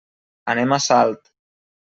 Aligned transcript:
Anem 0.53 0.73
a 0.77 0.81
Salt. 0.87 1.33